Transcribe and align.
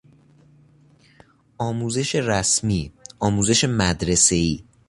آموزش 1.61 2.15
رسمی، 2.15 2.91
آموزش 3.19 3.63
مدرسهای 3.63 4.63